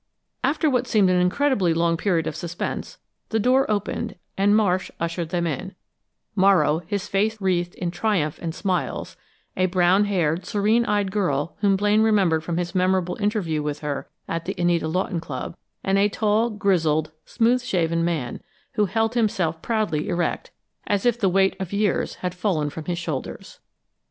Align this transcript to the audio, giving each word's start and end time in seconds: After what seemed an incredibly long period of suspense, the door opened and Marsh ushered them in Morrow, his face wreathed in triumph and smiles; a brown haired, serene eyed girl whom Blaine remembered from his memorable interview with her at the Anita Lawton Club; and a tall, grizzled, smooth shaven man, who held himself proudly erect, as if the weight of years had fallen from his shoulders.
After 0.43 0.67
what 0.67 0.87
seemed 0.87 1.11
an 1.11 1.21
incredibly 1.21 1.75
long 1.75 1.95
period 1.95 2.25
of 2.25 2.35
suspense, 2.35 2.97
the 3.29 3.39
door 3.39 3.69
opened 3.69 4.15
and 4.35 4.55
Marsh 4.55 4.89
ushered 4.99 5.29
them 5.29 5.45
in 5.45 5.75
Morrow, 6.35 6.81
his 6.87 7.07
face 7.07 7.39
wreathed 7.39 7.75
in 7.75 7.91
triumph 7.91 8.39
and 8.41 8.55
smiles; 8.55 9.15
a 9.55 9.67
brown 9.67 10.05
haired, 10.05 10.43
serene 10.43 10.85
eyed 10.87 11.11
girl 11.11 11.55
whom 11.61 11.75
Blaine 11.75 12.01
remembered 12.01 12.43
from 12.43 12.57
his 12.57 12.73
memorable 12.73 13.15
interview 13.17 13.61
with 13.61 13.81
her 13.81 14.09
at 14.27 14.45
the 14.45 14.55
Anita 14.57 14.87
Lawton 14.87 15.19
Club; 15.19 15.55
and 15.83 15.99
a 15.99 16.09
tall, 16.09 16.49
grizzled, 16.49 17.11
smooth 17.23 17.61
shaven 17.61 18.03
man, 18.03 18.41
who 18.73 18.85
held 18.85 19.13
himself 19.13 19.61
proudly 19.61 20.09
erect, 20.09 20.49
as 20.87 21.05
if 21.05 21.19
the 21.19 21.29
weight 21.29 21.55
of 21.59 21.71
years 21.71 22.15
had 22.25 22.33
fallen 22.33 22.71
from 22.71 22.85
his 22.85 22.97
shoulders. 22.97 23.59